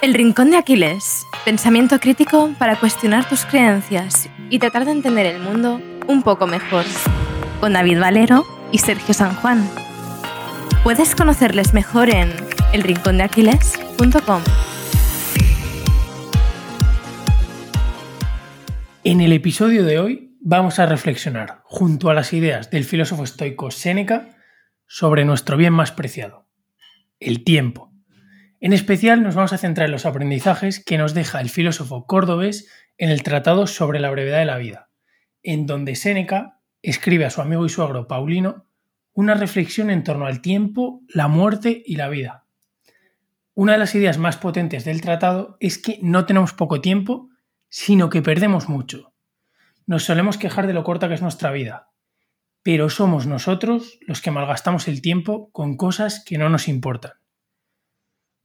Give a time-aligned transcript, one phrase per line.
[0.00, 1.26] El Rincón de Aquiles.
[1.44, 6.84] Pensamiento crítico para cuestionar tus creencias y tratar de entender el mundo un poco mejor.
[7.58, 9.68] Con David Valero y Sergio San Juan.
[10.84, 12.30] Puedes conocerles mejor en
[12.72, 14.42] elrincondeaquiles.com.
[19.02, 23.72] En el episodio de hoy vamos a reflexionar, junto a las ideas del filósofo estoico
[23.72, 24.36] Séneca,
[24.86, 26.46] sobre nuestro bien más preciado,
[27.18, 27.97] el tiempo.
[28.60, 32.68] En especial nos vamos a centrar en los aprendizajes que nos deja el filósofo cordobés
[32.96, 34.90] en el Tratado sobre la brevedad de la vida,
[35.44, 38.66] en donde Séneca escribe a su amigo y suegro Paulino
[39.12, 42.46] una reflexión en torno al tiempo, la muerte y la vida.
[43.54, 47.28] Una de las ideas más potentes del tratado es que no tenemos poco tiempo,
[47.68, 49.12] sino que perdemos mucho.
[49.86, 51.90] Nos solemos quejar de lo corta que es nuestra vida,
[52.64, 57.12] pero somos nosotros los que malgastamos el tiempo con cosas que no nos importan.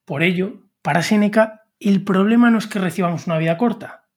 [0.06, 4.10] Por ello, para Séneca, el problema no es que recibamos una vida corta,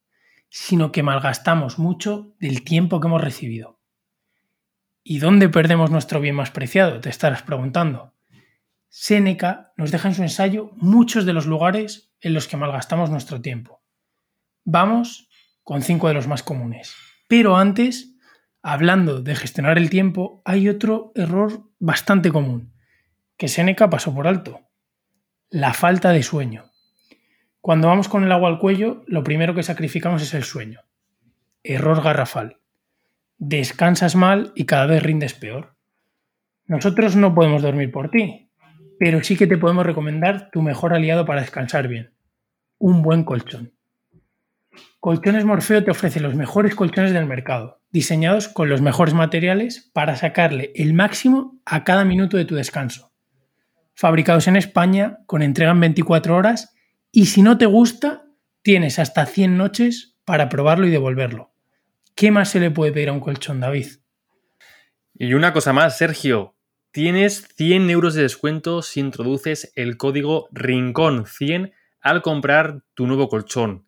[0.49, 3.81] sino que malgastamos mucho del tiempo que hemos recibido.
[5.05, 7.01] ¿Y dónde perdemos nuestro bien más preciado?
[7.01, 8.15] Te estarás preguntando.
[8.89, 13.41] Séneca nos deja en su ensayo muchos de los lugares en los que malgastamos nuestro
[13.41, 13.85] tiempo.
[14.65, 15.29] Vamos
[15.63, 16.97] con cinco de los más comunes.
[17.29, 18.17] Pero antes,
[18.61, 22.73] hablando de gestionar el tiempo, hay otro error bastante común,
[23.37, 24.66] que Séneca pasó por alto
[25.51, 26.73] la falta de sueño.
[27.61, 30.81] Cuando vamos con el agua al cuello, lo primero que sacrificamos es el sueño.
[31.63, 32.59] Error garrafal.
[33.39, 35.77] Descansas mal y cada vez rindes peor.
[36.67, 38.51] Nosotros no podemos dormir por ti,
[38.99, 42.13] pero sí que te podemos recomendar tu mejor aliado para descansar bien.
[42.79, 43.73] Un buen colchón.
[44.99, 50.17] Colchones Morfeo te ofrece los mejores colchones del mercado, diseñados con los mejores materiales para
[50.17, 53.13] sacarle el máximo a cada minuto de tu descanso
[53.97, 56.77] fabricados en España, con entrega en 24 horas,
[57.11, 58.27] y si no te gusta,
[58.63, 61.53] tienes hasta 100 noches para probarlo y devolverlo.
[62.15, 63.87] ¿Qué más se le puede pedir a un colchón, David?
[65.15, 66.55] Y una cosa más, Sergio.
[66.93, 73.87] Tienes 100 euros de descuento si introduces el código RINCON100 al comprar tu nuevo colchón.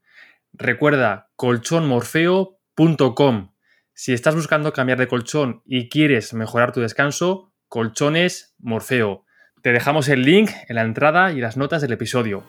[0.53, 3.53] Recuerda, colchonmorfeo.com.
[3.95, 9.25] Si estás buscando cambiar de colchón y quieres mejorar tu descanso, colchones Morfeo.
[9.63, 12.45] Te dejamos el link en la entrada y las notas del episodio.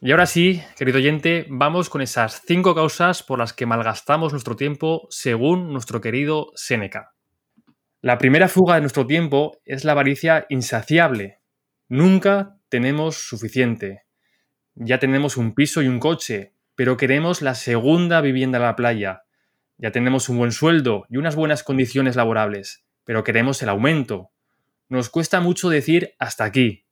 [0.00, 4.56] Y ahora sí, querido oyente, vamos con esas cinco causas por las que malgastamos nuestro
[4.56, 7.12] tiempo según nuestro querido Séneca.
[8.00, 11.40] La primera fuga de nuestro tiempo es la avaricia insaciable.
[11.88, 14.04] Nunca tenemos suficiente.
[14.74, 19.24] Ya tenemos un piso y un coche, pero queremos la segunda vivienda en la playa,
[19.78, 24.30] ya tenemos un buen sueldo y unas buenas condiciones laborables, pero queremos el aumento.
[24.88, 26.84] Nos cuesta mucho decir hasta aquí.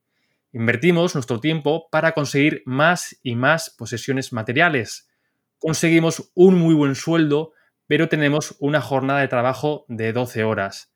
[0.52, 5.10] Invertimos nuestro tiempo para conseguir más y más posesiones materiales.
[5.58, 7.52] Conseguimos un muy buen sueldo,
[7.86, 10.92] pero tenemos una jornada de trabajo de 12 horas.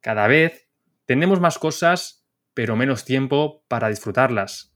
[0.00, 0.68] Cada vez
[1.04, 4.74] tenemos más cosas, pero menos tiempo para disfrutarlas.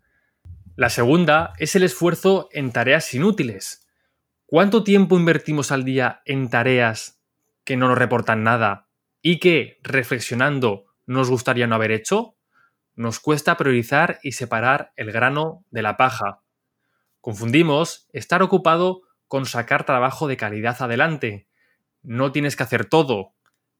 [0.76, 3.87] La segunda es el esfuerzo en tareas inútiles.
[4.50, 7.20] ¿Cuánto tiempo invertimos al día en tareas
[7.64, 8.88] que no nos reportan nada
[9.20, 12.34] y que, reflexionando, nos gustaría no haber hecho?
[12.94, 16.40] Nos cuesta priorizar y separar el grano de la paja.
[17.20, 21.46] Confundimos estar ocupado con sacar trabajo de calidad adelante.
[22.02, 23.34] No tienes que hacer todo.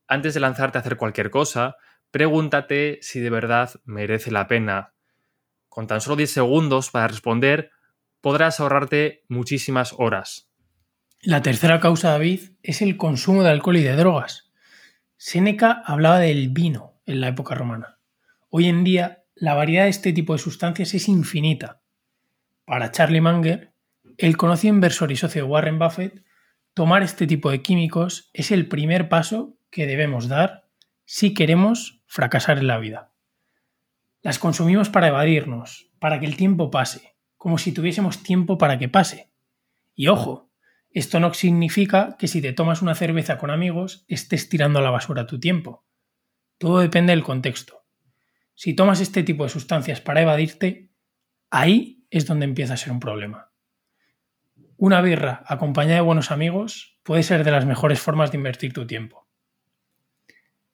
[0.06, 1.76] Antes de lanzarte a hacer cualquier cosa,
[2.10, 4.92] pregúntate si de verdad merece la pena.
[5.70, 7.70] Con tan solo 10 segundos para responder,
[8.20, 10.47] podrás ahorrarte muchísimas horas.
[11.22, 14.52] La tercera causa, David, es el consumo de alcohol y de drogas.
[15.16, 17.98] Séneca hablaba del vino en la época romana.
[18.50, 21.82] Hoy en día, la variedad de este tipo de sustancias es infinita.
[22.64, 23.72] Para Charlie Munger,
[24.16, 26.22] el conocido inversor y socio de Warren Buffett,
[26.72, 30.68] tomar este tipo de químicos es el primer paso que debemos dar
[31.04, 33.12] si queremos fracasar en la vida.
[34.22, 38.88] Las consumimos para evadirnos, para que el tiempo pase, como si tuviésemos tiempo para que
[38.88, 39.32] pase.
[39.96, 40.47] Y ojo,
[40.90, 44.90] esto no significa que si te tomas una cerveza con amigos estés tirando a la
[44.90, 45.84] basura tu tiempo.
[46.56, 47.84] Todo depende del contexto.
[48.54, 50.90] Si tomas este tipo de sustancias para evadirte,
[51.50, 53.52] ahí es donde empieza a ser un problema.
[54.76, 58.86] Una birra acompañada de buenos amigos puede ser de las mejores formas de invertir tu
[58.86, 59.28] tiempo.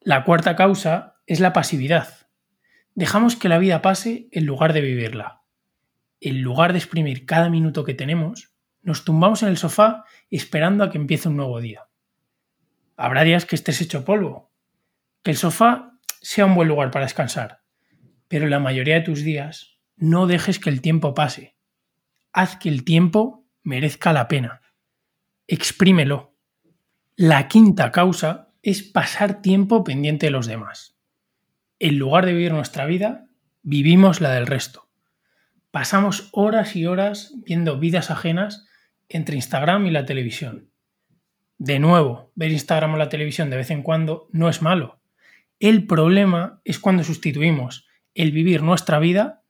[0.00, 2.28] La cuarta causa es la pasividad.
[2.94, 5.43] Dejamos que la vida pase en lugar de vivirla.
[6.20, 8.54] En lugar de exprimir cada minuto que tenemos,
[8.84, 11.88] nos tumbamos en el sofá esperando a que empiece un nuevo día.
[12.96, 14.52] Habrá días que estés hecho polvo,
[15.22, 17.62] que el sofá sea un buen lugar para descansar,
[18.28, 21.56] pero la mayoría de tus días no dejes que el tiempo pase.
[22.32, 24.60] Haz que el tiempo merezca la pena.
[25.46, 26.36] Exprímelo.
[27.16, 30.98] La quinta causa es pasar tiempo pendiente de los demás.
[31.78, 33.26] En lugar de vivir nuestra vida,
[33.62, 34.90] vivimos la del resto.
[35.70, 38.66] Pasamos horas y horas viendo vidas ajenas
[39.14, 40.72] entre Instagram y la televisión.
[41.56, 45.00] De nuevo, ver Instagram o la televisión de vez en cuando no es malo.
[45.61, 49.43] El problema es cuando sustituimos el vivir nuestra vida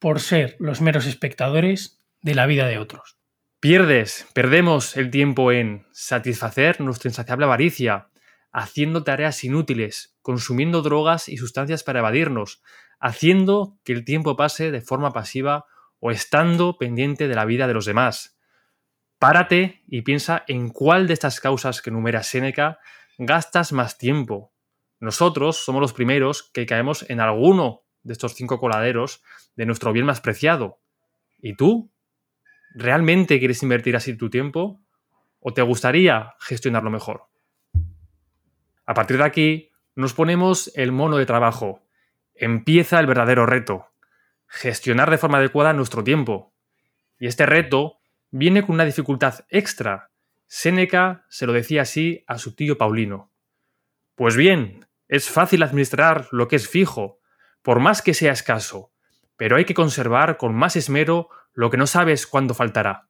[0.00, 3.16] por ser los meros espectadores de la vida de otros.
[3.60, 8.08] Pierdes, perdemos el tiempo en satisfacer nuestra insaciable avaricia,
[8.50, 12.62] haciendo tareas inútiles, consumiendo drogas y sustancias para evadirnos,
[12.98, 15.66] haciendo que el tiempo pase de forma pasiva
[16.00, 18.33] o estando pendiente de la vida de los demás.
[19.26, 22.78] Párate y piensa en cuál de estas causas que enumera Séneca
[23.16, 24.52] gastas más tiempo.
[25.00, 29.22] Nosotros somos los primeros que caemos en alguno de estos cinco coladeros
[29.56, 30.78] de nuestro bien más preciado.
[31.40, 31.90] ¿Y tú?
[32.74, 34.82] ¿Realmente quieres invertir así tu tiempo?
[35.40, 37.24] ¿O te gustaría gestionarlo mejor?
[38.84, 41.80] A partir de aquí, nos ponemos el mono de trabajo.
[42.34, 43.86] Empieza el verdadero reto.
[44.48, 46.52] Gestionar de forma adecuada nuestro tiempo.
[47.18, 48.00] Y este reto
[48.36, 50.10] viene con una dificultad extra.
[50.48, 53.30] Séneca se lo decía así a su tío Paulino.
[54.16, 57.20] Pues bien, es fácil administrar lo que es fijo,
[57.62, 58.90] por más que sea escaso,
[59.36, 63.08] pero hay que conservar con más esmero lo que no sabes cuándo faltará.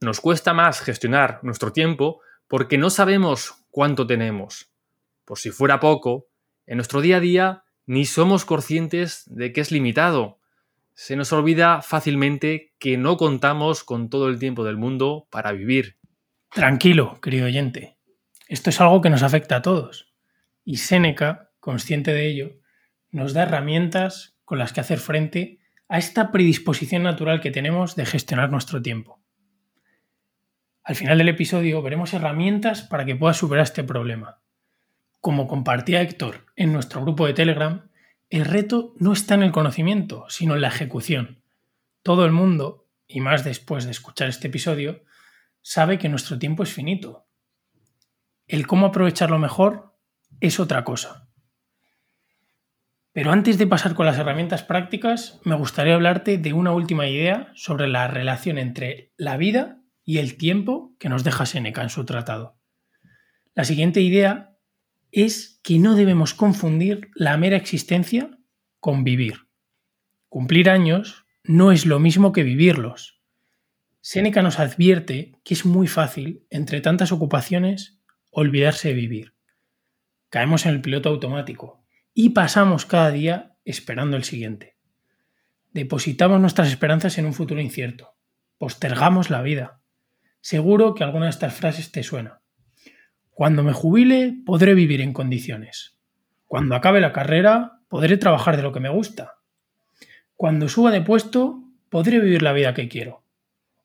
[0.00, 4.72] Nos cuesta más gestionar nuestro tiempo porque no sabemos cuánto tenemos.
[5.24, 6.26] Por si fuera poco,
[6.66, 10.39] en nuestro día a día ni somos conscientes de que es limitado
[11.02, 15.96] se nos olvida fácilmente que no contamos con todo el tiempo del mundo para vivir.
[16.52, 17.96] Tranquilo, querido oyente.
[18.48, 20.12] Esto es algo que nos afecta a todos.
[20.62, 22.58] Y Séneca, consciente de ello,
[23.08, 28.04] nos da herramientas con las que hacer frente a esta predisposición natural que tenemos de
[28.04, 29.22] gestionar nuestro tiempo.
[30.82, 34.42] Al final del episodio veremos herramientas para que puedas superar este problema.
[35.22, 37.89] Como compartía Héctor en nuestro grupo de Telegram,
[38.30, 41.42] el reto no está en el conocimiento, sino en la ejecución.
[42.02, 45.02] Todo el mundo, y más después de escuchar este episodio,
[45.62, 47.26] sabe que nuestro tiempo es finito.
[48.46, 49.98] El cómo aprovecharlo mejor
[50.38, 51.28] es otra cosa.
[53.12, 57.50] Pero antes de pasar con las herramientas prácticas, me gustaría hablarte de una última idea
[57.56, 62.04] sobre la relación entre la vida y el tiempo que nos deja Seneca en su
[62.04, 62.56] tratado.
[63.54, 64.49] La siguiente idea
[65.12, 68.38] es que no debemos confundir la mera existencia
[68.78, 69.48] con vivir.
[70.28, 73.20] Cumplir años no es lo mismo que vivirlos.
[74.00, 79.34] Séneca nos advierte que es muy fácil, entre tantas ocupaciones, olvidarse de vivir.
[80.30, 81.84] Caemos en el piloto automático
[82.14, 84.76] y pasamos cada día esperando el siguiente.
[85.72, 88.14] Depositamos nuestras esperanzas en un futuro incierto.
[88.58, 89.80] Postergamos la vida.
[90.40, 92.39] Seguro que alguna de estas frases te suena.
[93.30, 95.98] Cuando me jubile podré vivir en condiciones.
[96.46, 99.38] Cuando acabe la carrera podré trabajar de lo que me gusta.
[100.36, 103.24] Cuando suba de puesto podré vivir la vida que quiero.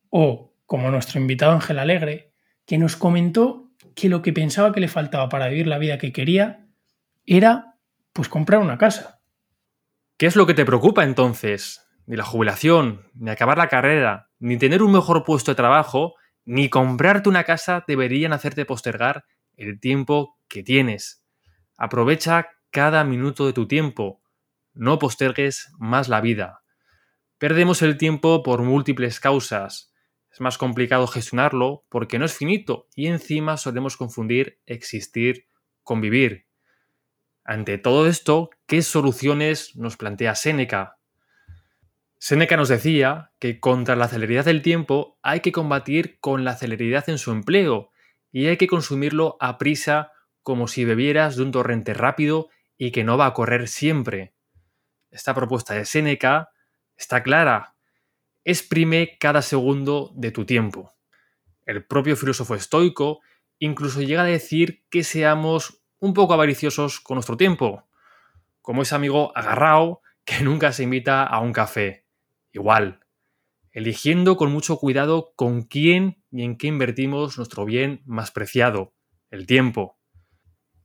[0.10, 2.34] O, como nuestro invitado Ángel Alegre,
[2.66, 6.12] que nos comentó que lo que pensaba que le faltaba para vivir la vida que
[6.12, 6.66] quería
[7.26, 7.76] era
[8.14, 9.22] pues comprar una casa.
[10.18, 11.86] ¿Qué es lo que te preocupa entonces?
[12.06, 16.14] Ni la jubilación, ni acabar la carrera, ni tener un mejor puesto de trabajo,
[16.46, 19.26] ni comprarte una casa deberían hacerte postergar
[19.58, 21.24] el tiempo que tienes.
[21.78, 24.22] Aprovecha cada minuto de tu tiempo.
[24.74, 26.62] No postergues más la vida.
[27.38, 29.94] Perdemos el tiempo por múltiples causas.
[30.32, 35.48] Es más complicado gestionarlo porque no es finito y encima solemos confundir existir
[35.84, 36.48] con vivir.
[37.44, 40.98] Ante todo esto, ¿qué soluciones nos plantea Séneca?
[42.18, 47.08] Séneca nos decía que contra la celeridad del tiempo hay que combatir con la celeridad
[47.08, 47.92] en su empleo
[48.36, 50.12] y hay que consumirlo a prisa
[50.44, 54.36] como si bebieras de un torrente rápido y que no va a correr siempre.
[55.10, 56.50] Esta propuesta de Séneca
[56.98, 57.78] está clara.
[58.44, 60.98] Exprime cada segundo de tu tiempo.
[61.66, 63.22] El propio filósofo estoico
[63.58, 67.88] incluso llega a decir que seamos un poco avariciosos con nuestro tiempo,
[68.62, 72.06] como ese amigo agarrado que nunca se invita a un café.
[72.52, 73.00] Igual,
[73.72, 78.94] eligiendo con mucho cuidado con quién y en qué invertimos nuestro bien más preciado,
[79.32, 79.98] el tiempo.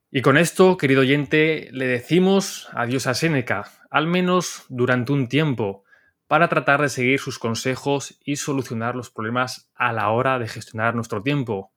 [0.08, 5.82] Y con esto, querido oyente, le decimos adiós a Séneca, al menos durante un tiempo,
[6.28, 10.94] para tratar de seguir sus consejos y solucionar los problemas a la hora de gestionar
[10.94, 11.72] nuestro tiempo.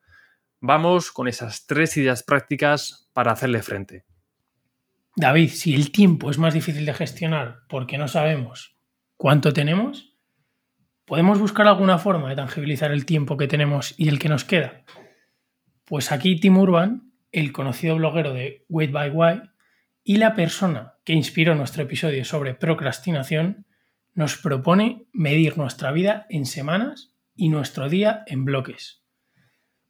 [0.60, 4.06] Vamos con esas tres ideas prácticas para hacerle frente.
[5.16, 8.78] David, si el tiempo es más difícil de gestionar porque no sabemos
[9.18, 10.13] cuánto tenemos,
[11.06, 14.84] ¿podemos buscar alguna forma de tangibilizar el tiempo que tenemos y el que nos queda?
[15.86, 19.42] Pues aquí Tim Urban, el conocido bloguero de Wait by Why
[20.04, 23.66] y la persona que inspiró nuestro episodio sobre procrastinación,
[24.14, 29.04] nos propone medir nuestra vida en semanas y nuestro día en bloques.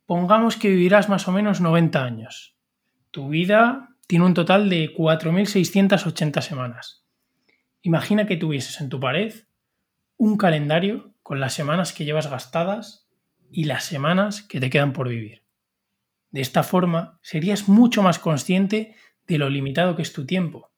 [0.06, 2.58] Pongamos que vivirás más o menos 90 años.
[3.12, 7.06] Tu vida tiene un total de 4.680 semanas.
[7.82, 9.34] Imagina que tuvieses en tu pared
[10.24, 13.10] un calendario con las semanas que llevas gastadas
[13.52, 15.44] y las semanas que te quedan por vivir.
[16.32, 18.96] De esta forma serías mucho más consciente
[19.28, 20.72] de lo limitado que es tu tiempo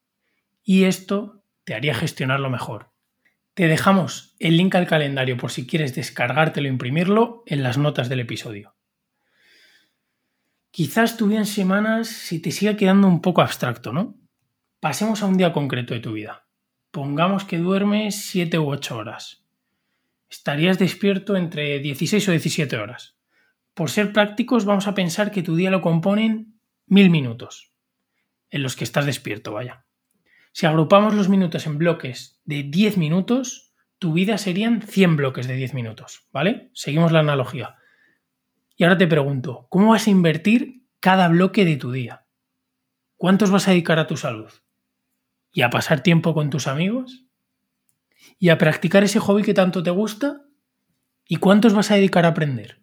[0.64, 2.90] y esto te haría gestionarlo mejor.
[3.54, 8.08] Te dejamos el link al calendario por si quieres descargártelo e imprimirlo en las notas
[8.08, 8.74] del episodio.
[10.72, 14.18] Quizás tu vida semanas se te siga quedando un poco abstracto, ¿no?
[14.80, 16.45] Pasemos a un día concreto de tu vida.
[16.96, 19.44] Pongamos que duermes 7 u 8 horas.
[20.30, 23.18] Estarías despierto entre 16 o 17 horas.
[23.74, 27.74] Por ser prácticos, vamos a pensar que tu día lo componen mil minutos,
[28.48, 29.84] en los que estás despierto, vaya.
[30.52, 35.54] Si agrupamos los minutos en bloques de 10 minutos, tu vida serían 100 bloques de
[35.54, 36.70] 10 minutos, ¿vale?
[36.72, 37.76] Seguimos la analogía.
[38.74, 42.24] Y ahora te pregunto, ¿cómo vas a invertir cada bloque de tu día?
[43.18, 44.50] ¿Cuántos vas a dedicar a tu salud?
[45.56, 47.24] ¿Y a pasar tiempo con tus amigos?
[48.38, 50.42] ¿Y a practicar ese hobby que tanto te gusta?
[51.26, 52.82] ¿Y cuántos vas a dedicar a aprender?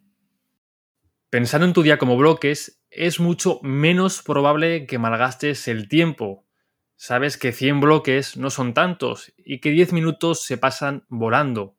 [1.30, 6.48] Pensando en tu día como bloques, es mucho menos probable que malgastes el tiempo.
[6.96, 11.78] Sabes que 100 bloques no son tantos y que 10 minutos se pasan volando.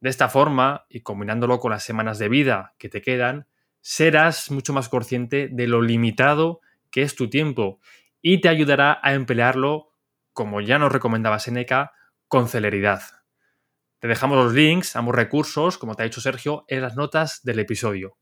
[0.00, 3.48] De esta forma, y combinándolo con las semanas de vida que te quedan,
[3.82, 7.80] serás mucho más consciente de lo limitado que es tu tiempo
[8.22, 9.91] y te ayudará a emplearlo,
[10.32, 11.92] como ya nos recomendaba Seneca,
[12.28, 13.02] con celeridad.
[13.98, 17.58] Te dejamos los links, ambos recursos, como te ha dicho Sergio, en las notas del
[17.58, 18.16] episodio.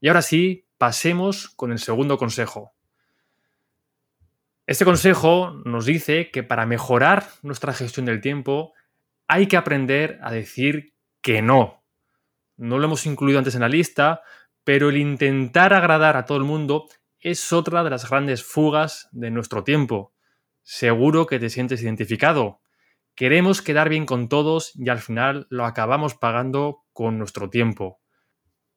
[0.00, 2.74] Y ahora sí, pasemos con el segundo consejo.
[4.66, 8.72] Este consejo nos dice que para mejorar nuestra gestión del tiempo
[9.28, 11.84] hay que aprender a decir que no.
[12.56, 14.22] No lo hemos incluido antes en la lista,
[14.62, 16.86] pero el intentar agradar a todo el mundo
[17.20, 20.13] es otra de las grandes fugas de nuestro tiempo.
[20.64, 22.62] Seguro que te sientes identificado.
[23.14, 28.00] Queremos quedar bien con todos y al final lo acabamos pagando con nuestro tiempo.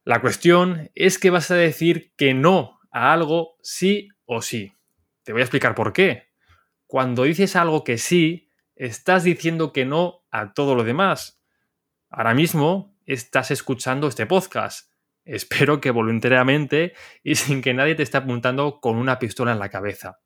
[0.04, 4.74] La cuestión es que vas a decir que no a algo sí o sí.
[5.24, 6.28] Te voy a explicar por qué.
[6.88, 11.42] Cuando dices algo que sí, estás diciendo que no a todo lo demás.
[12.10, 14.92] Ahora mismo estás escuchando este podcast.
[15.24, 19.70] Espero que voluntariamente y sin que nadie te esté apuntando con una pistola en la
[19.70, 20.20] cabeza.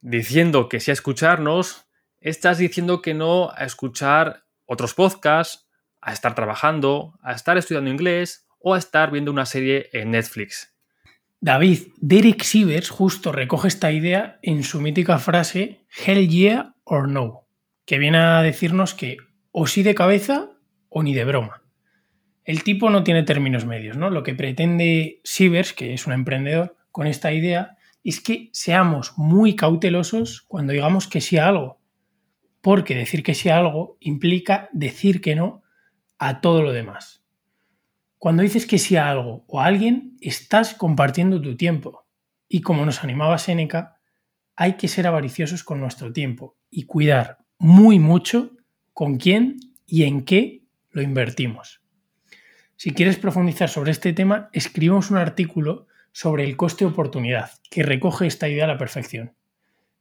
[0.00, 1.86] Diciendo que sí a escucharnos,
[2.20, 5.68] estás diciendo que no a escuchar otros podcasts,
[6.00, 10.76] a estar trabajando, a estar estudiando inglés o a estar viendo una serie en Netflix.
[11.40, 17.46] David, Derek Sivers justo recoge esta idea en su mítica frase Hell yeah or no,
[17.84, 19.18] que viene a decirnos que
[19.52, 20.50] o sí de cabeza
[20.88, 21.62] o ni de broma.
[22.44, 24.08] El tipo no tiene términos medios, ¿no?
[24.08, 27.75] Lo que pretende Sivers, que es un emprendedor, con esta idea
[28.08, 31.80] es que seamos muy cautelosos cuando digamos que sí a algo.
[32.60, 35.64] Porque decir que sí a algo implica decir que no
[36.16, 37.24] a todo lo demás.
[38.18, 42.06] Cuando dices que sí a algo o a alguien, estás compartiendo tu tiempo.
[42.48, 43.96] Y como nos animaba Séneca,
[44.54, 48.52] hay que ser avariciosos con nuestro tiempo y cuidar muy mucho
[48.92, 51.82] con quién y en qué lo invertimos.
[52.76, 58.48] Si quieres profundizar sobre este tema, escribimos un artículo sobre el coste-oportunidad que recoge esta
[58.48, 59.34] idea a la perfección.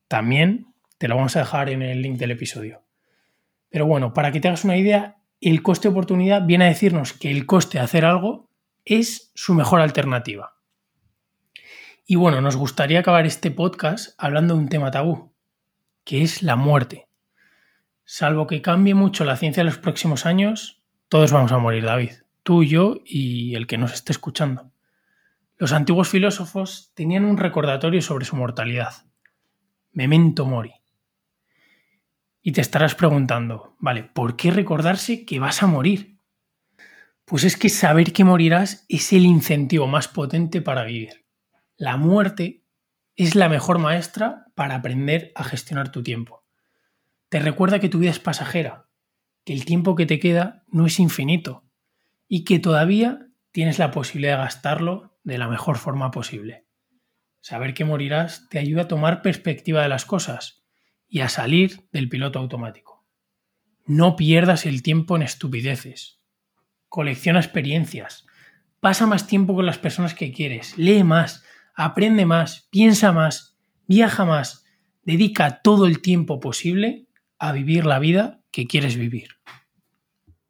[0.07, 0.67] También
[0.97, 2.83] te lo vamos a dejar en el link del episodio.
[3.67, 7.45] Pero bueno, para que te hagas una idea, el coste-oportunidad viene a decirnos que el
[7.45, 8.49] coste de hacer algo
[8.85, 10.55] es su mejor alternativa.
[12.05, 15.33] Y bueno, nos gustaría acabar este podcast hablando de un tema tabú,
[16.05, 17.09] que es la muerte.
[18.05, 22.13] Salvo que cambie mucho la ciencia en los próximos años, todos vamos a morir, David.
[22.41, 24.71] Tú, yo y el que nos esté escuchando.
[25.57, 29.05] Los antiguos filósofos tenían un recordatorio sobre su mortalidad.
[29.93, 30.73] Memento mori.
[32.41, 36.19] Y te estarás preguntando, vale, ¿por qué recordarse que vas a morir?
[37.23, 41.25] Pues es que saber que morirás es el incentivo más potente para vivir.
[41.77, 42.63] La muerte
[43.15, 46.43] es la mejor maestra para aprender a gestionar tu tiempo.
[47.29, 48.89] Te recuerda que tu vida es pasajera,
[49.45, 51.63] que el tiempo que te queda no es infinito
[52.27, 56.65] y que todavía tienes la posibilidad de gastarlo de la mejor forma posible.
[57.39, 60.65] Saber que morirás te ayuda a tomar perspectiva de las cosas
[61.07, 63.05] y a salir del piloto automático.
[63.85, 66.19] No pierdas el tiempo en estupideces.
[66.89, 68.25] Colecciona experiencias.
[68.81, 70.77] Pasa más tiempo con las personas que quieres.
[70.77, 71.45] Lee más.
[71.75, 72.67] Aprende más.
[72.71, 73.57] Piensa más.
[73.87, 74.65] Viaja más.
[75.03, 77.07] Dedica todo el tiempo posible
[77.39, 79.29] a vivir la vida que quieres vivir.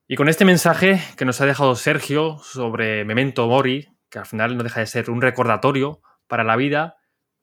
[0.08, 4.56] Y con este mensaje que nos ha dejado Sergio sobre Memento Mori, que al final
[4.56, 6.98] no deja de ser un recordatorio para la vida,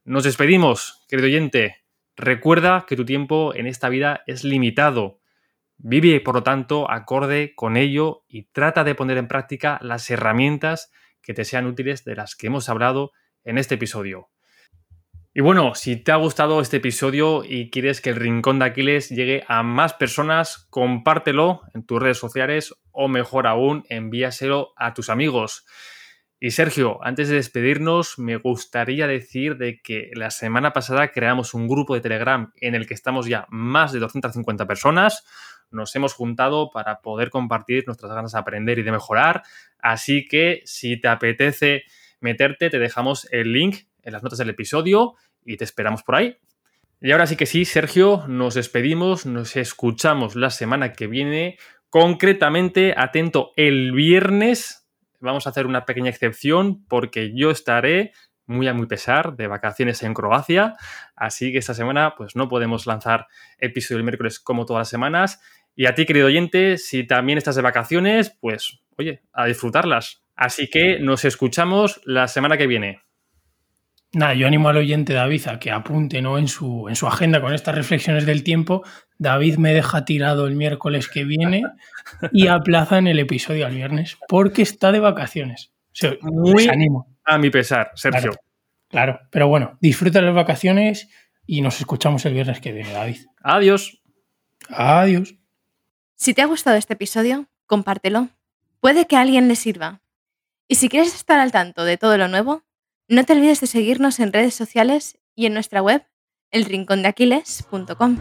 [0.04, 1.78] nos despedimos, querido oyente.
[2.14, 5.19] Recuerda que tu tiempo en esta vida es limitado.
[5.76, 10.92] Vive, por lo tanto, acorde con ello y trata de poner en práctica las herramientas
[11.21, 13.11] que te sean útiles de las que hemos hablado
[13.42, 14.31] en este episodio.
[15.34, 19.08] Y bueno, si te ha gustado este episodio y quieres que el Rincón de Aquiles
[19.08, 25.08] llegue a más personas, compártelo en tus redes sociales o mejor aún, envíaselo a tus
[25.08, 25.64] amigos.
[26.38, 31.66] Y Sergio, antes de despedirnos, me gustaría decir de que la semana pasada creamos un
[31.66, 35.24] grupo de Telegram en el que estamos ya más de 250 personas.
[35.70, 39.44] Nos hemos juntado para poder compartir nuestras ganas de aprender y de mejorar.
[39.78, 41.84] Así que si te apetece
[42.20, 46.37] meterte, te dejamos el link en las notas del episodio y te esperamos por ahí.
[47.00, 51.59] Y ahora sí que sí, Sergio, nos despedimos, nos escuchamos la semana que viene.
[51.90, 54.88] Concretamente, atento, el viernes
[55.21, 58.12] vamos a hacer una pequeña excepción porque yo estaré
[58.47, 60.75] muy a muy pesar de vacaciones en Croacia,
[61.16, 63.26] así que esta semana pues no podemos lanzar
[63.59, 65.40] episodio el miércoles como todas las semanas.
[65.75, 70.23] Y a ti, querido oyente, si también estás de vacaciones, pues oye, a disfrutarlas.
[70.37, 73.00] Así que nos escuchamos la semana que viene.
[74.14, 76.37] Nada, yo animo al oyente David a que apunte ¿no?
[76.37, 78.83] en, su, en su agenda con estas reflexiones del tiempo.
[79.19, 81.62] David me deja tirado el miércoles que viene
[82.33, 85.73] y aplaza en el episodio al viernes porque está de vacaciones.
[86.21, 87.07] Muy animo.
[87.25, 88.33] A mi pesar, Sergio.
[88.88, 91.09] Claro, pero bueno, disfruta las vacaciones
[91.47, 93.19] y nos escuchamos el viernes que viene, David.
[93.42, 94.02] Adiós.
[94.69, 95.35] Adiós.
[96.16, 98.29] Si te ha gustado este episodio, compártelo.
[98.81, 100.03] Puede que a alguien le sirva.
[100.68, 102.62] Y si quieres estar al tanto de todo lo nuevo,
[103.12, 106.03] no te olvides de seguirnos en redes sociales y en nuestra web,
[106.51, 108.16] elrincondeaquiles.com.